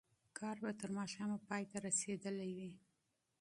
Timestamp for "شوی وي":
1.99-2.73